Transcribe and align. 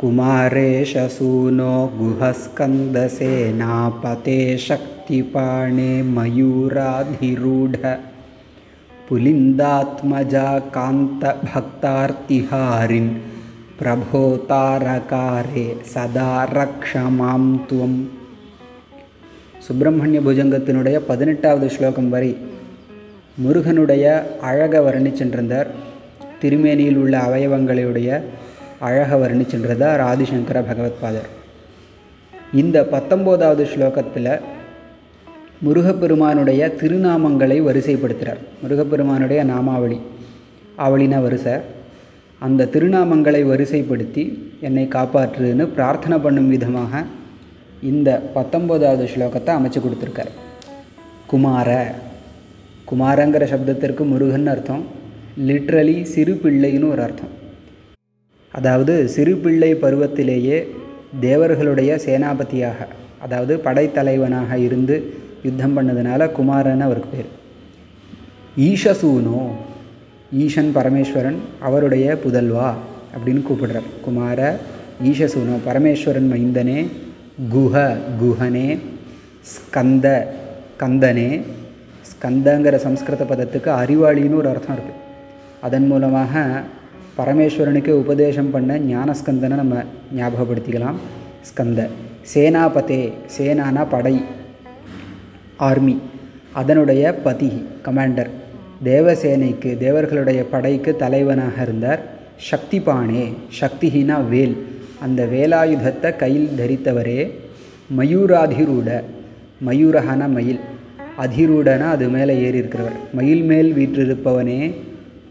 कुमारेशसूनो 0.00 1.72
गुहस्कन्दसेनापते 1.96 4.36
शक्तिपाणे 4.66 5.90
मयूराधिरूढ 6.14 7.74
पुलिन्दात्मजा 9.08 10.46
कान्तभक्तार्तिहारिन् 10.76 13.10
प्रभो 13.78 14.22
तारकारे 14.50 15.66
சதா 15.92 16.32
ரக்ஷமாம் 16.54 17.50
துவம் 17.68 17.98
சுப்பிரமணிய 19.66 20.20
புஜங்கத்தினுடைய 20.26 20.96
பதினெட்டாவது 21.08 21.68
ஸ்லோகம் 21.76 22.10
வரை 22.10 22.36
முருகனுடைய 23.38 24.04
அழக 24.48 24.80
வர்ணிச்சென்றிருந்தார் 24.80 25.68
திருமேனியில் 26.42 26.96
உள்ள 26.96 27.18
அவயவங்களுடைய 27.18 28.22
அழக 28.87 29.17
வர்ணிச்சென்றிருந்தார் 29.23 30.01
ஆதிசங்கர 30.11 30.59
பகவத்பாதர். 30.69 31.29
இந்த 32.61 32.77
பத்தொம்போதாவது 32.93 33.63
ஸ்லோகத்தில் 33.73 34.31
முருகப்பெருமானுடைய 35.65 36.61
திருநாமங்களை 36.81 37.57
வரிசைப்படுத்துகிறார் 37.67 38.41
முருகப்பெருமானுடைய 38.61 39.41
நாமாவளி 39.51 39.99
அவளின 40.85 41.21
வரிசை. 41.25 41.55
அந்த 42.45 42.67
திருநாமங்களை 42.73 43.41
வரிசைப்படுத்தி 43.51 44.23
என்னை 44.67 44.85
காப்பாற்றுன்னு 44.95 45.65
பிரார்த்தனை 45.75 46.17
பண்ணும் 46.25 46.49
விதமாக 46.53 47.03
இந்த 47.91 48.09
பத்தொம்போதாவது 48.35 49.05
ஸ்லோகத்தை 49.13 49.53
அமைச்சு 49.59 49.79
கொடுத்துருக்கார். 49.81 50.33
குமார 51.31 51.69
குமாரங்கிற 52.89 53.43
சப்தத்திற்கு 53.53 54.03
முருகன் 54.11 54.51
அர்த்தம் 54.53 54.83
லிட்ரலி 55.47 55.97
சிறு 56.13 56.33
பிள்ளைன்னு 56.43 56.91
ஒரு 56.93 57.01
அர்த்தம். 57.07 57.33
அதாவது 58.57 58.93
சிறு 59.13 59.33
பிள்ளை 59.43 59.71
பருவத்திலேயே 59.83 60.57
தேவர்களுடைய 61.25 61.91
சேனாபதியாக 62.05 62.79
அதாவது 63.25 63.53
படைத்தலைவனாக 63.65 64.57
இருந்து 64.67 64.95
யுத்தம் 65.45 65.75
பண்ணதுனால 65.77 66.21
குமாரன் 66.37 66.83
அவருக்கு 66.85 67.09
பேர். 67.15 67.29
ஈஷசூனோ 68.67 69.41
ஈஷன் 70.43 70.71
பரமேஸ்வரன் 70.77 71.39
அவருடைய 71.67 72.05
புதல்வா 72.23 72.69
அப்படின்னு 73.15 73.41
கூப்பிடுறார். 73.47 73.89
குமார 74.05 74.39
ஈஷசூனோ 75.09 75.55
பரமேஸ்வரன் 75.67 76.29
மைந்தனே 76.33 76.79
குஹ 77.53 77.75
குஹனே 78.21 78.67
ஸ்கந்த 79.53 80.07
கந்தனே. 80.81 81.29
ஸ்கந்தங்கிற 82.11 82.75
சம்ஸ்கிருத 82.85 83.23
பதத்துக்கு 83.31 83.69
அறிவாளின்னு 83.81 84.39
ஒரு 84.41 84.49
அர்த்தம் 84.53 84.75
இருக்குது 84.77 85.01
அதன் 85.67 85.87
மூலமாக 85.91 86.33
பரமேஸ்வரனுக்கு 87.17 87.89
உபதேசம் 87.89 88.51
பண்ண 88.51 88.77
ஞானஸ்கந்தனை 88.79 89.55
நம்ம 89.55 89.83
ஞாபகப்படுத்திக்கலாம். 90.17 90.95
ஸ்கந்த. 91.41 91.87
சேனாபதே 92.33 93.11
சேனானா 93.37 93.85
படை 93.89 94.21
ஆர்மி. 95.57 95.99
அதனுடைய 96.51 97.13
பதி 97.13 97.65
கமாண்டர். 97.85 98.29
தேவசேனைக்கு 98.83 99.77
தேவர்களுடைய 99.77 100.43
படைக்கு 100.43 100.95
தலைவனாக 100.95 101.61
இருந்தார் 101.61 101.99
சக்திபானே. 102.51 103.33
சக்திஹினா 103.59 104.27
வேல். 104.27 104.57
அந்த 104.99 105.25
வேலாயுதத்தை 105.25 106.15
கையில் 106.15 106.49
தரித்தவரே 106.57 107.31
மயூராதிரூட 107.97 109.01
மயூரஹன 109.65 110.29
மயில். 110.29 110.59
அதிரூடனா 111.17 111.89
அது 111.89 112.09
மேலே 112.09 112.39
ஏறி 112.39 112.59
இருக்கிறவர் 112.59 112.97
மயில் 113.13 113.43
மேல் 113.43 113.73
வீற்றிருப்பவனே 113.73 114.75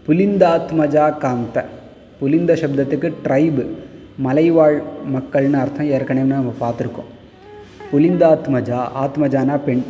புலிந்தாத்மஜா 0.08 1.18
காந்த. 1.18 1.64
புலிந்த 2.24 2.52
சப்தத்துக்கு 2.54 3.12
ட்ரைபு 3.24 3.66
மலைவாழ் 4.16 4.82
மக்கள்னு 5.14 5.52
அர்த்தம் 5.52 5.86
ஏற்கனவே 5.86 6.26
நம்ம 6.26 6.52
பார்த்துருக்கோம். 6.60 7.10
புலிந்தாத்மஜா 7.92 8.78
ஆத்மஜானா 9.02 9.58
பெண். 9.64 9.82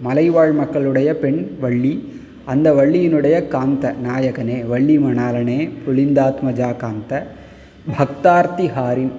மலைவாழ் 0.00 0.52
மக்களுடைய 0.52 1.14
பெண் 1.16 1.48
வள்ளி. 1.60 2.12
அந்த 2.44 2.72
வள்ளியினுடைய 2.72 3.48
காந்த 3.48 3.94
நாயகனே 4.06 4.66
வள்ளி 4.66 4.98
மணாலனே 4.98 5.70
புலிந்தாத்மஜா 5.86 6.76
காந்த. 6.76 7.26
பக்தார்த்தி 7.98 8.68
ஹாரின் 8.68 9.12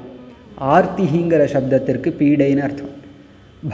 ஆர்த்திகிங்கிற 0.61 1.43
சப்தத்திற்கு 1.55 2.09
பீடைன்னு 2.19 2.65
அர்த்தம். 2.67 2.99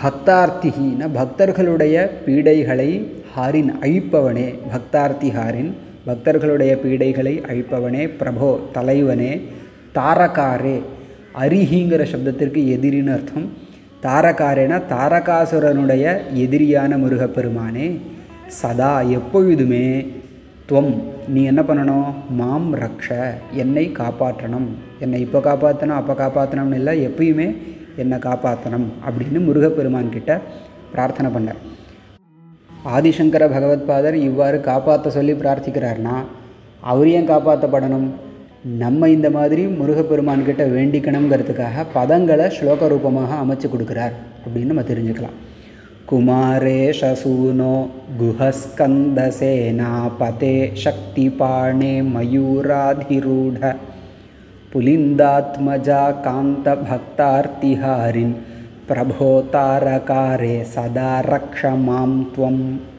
பக்தார்த்திகின 0.04 1.10
பக்தர்களுடைய 1.14 2.10
பீடைகளை 2.26 2.90
ஹாரின் 3.36 3.72
அழிப்பவனே 3.82 4.48
பக்தார்த்தி 4.74 5.30
ஹாரின் 5.32 5.76
பக்தர்களுடைய 6.08 6.74
பீடைகளை 6.84 7.34
அழிப்பவனே 7.52 8.04
பிரபோ 8.20 8.50
தலைவனே 8.76 9.32
தாரகாரே. 9.98 10.78
அரிஹிங்கிற 11.44 12.04
சப்தத்திற்கு 12.12 12.60
எதிரின்னு 12.76 13.14
அர்த்தம். 13.18 13.48
தாரகாரேனா 14.06 14.78
தாரகாசுரனுடைய 14.94 16.06
எதிரியான 16.44 16.92
முருகப்பெருமானே. 17.04 17.88
சதா 18.60 18.94
எப்பொழுதுமே 19.18 19.86
துவம். 20.70 20.94
நீ 21.34 21.44
என்ன 21.44 21.62
பண்ணணும்? 21.62 22.10
மாம் 22.40 22.70
ரக்ஷ 22.84 23.08
என்னை 23.62 23.86
காப்பாற்றணும். 24.00 24.68
என்னை 25.00 25.20
இப்போ 25.26 25.40
காப்பாற்றணும் 25.40 26.00
அப்போ 26.00 26.14
காப்பாற்றணும்னு 26.22 26.80
இல்லை 26.82 26.94
எப்பயுமே 27.08 27.48
என்னை 27.96 28.18
காப்பாற்றணும் 28.28 28.88
அப்படின்னு 29.08 29.42
முருகப்பெருமான் 29.48 30.16
கிட்ட 30.16 30.42
பிரார்த்தனை 30.94 31.30
பண்ணார். 31.36 31.62
ஆதிசங்கர 32.86 33.44
பகவத்பாதர் 33.54 34.14
இவ்வாறு 34.14 34.62
காப்பாற்ற 34.62 35.10
சொல்லி 35.10 35.32
பிரார்த்திக்கிறார்னா 35.32 36.16
அவர் 36.82 37.08
ஏன் 37.08 37.30
காப்பாற்றப்படணும் 37.30 38.08
நம்ம 38.64 39.10
இந்த 39.10 39.30
மாதிரி 39.30 39.66
முருகப்பெருமான்கிட்ட 39.66 40.64
வேண்டிக்கணுங்கிறதுக்காக 40.76 41.86
பதங்களை 41.94 42.52
ஸ்லோக 42.60 42.88
ரூபமாக 42.88 43.36
அமைச்சு 43.36 43.68
கொடுக்குறார் 43.68 44.12
அப்படின்னு 44.46 44.66
நம்ம 44.66 44.82
தெரிஞ்சுக்கலாம். 44.82 45.38
குமாரேஷசூனோ 46.12 47.88
குஹஸ்கந்தசேனாபதே 48.20 49.26
சக்திபாணே 50.84 51.96
மயூராதிரூட. 52.16 53.76
புலிந்தாத்மஜா 54.74 56.22
காந்த 56.22 56.76
प्रभो 58.88 59.42
तारकारे 59.42 60.64
सदा 60.64 61.20
रक्ष 61.20 61.66
मां 61.66 62.24
त्वम्। 62.24 62.97